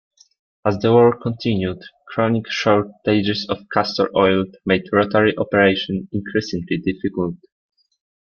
[0.65, 7.35] As the war continued, chronic shortages of castor oil made rotary operation increasingly difficult.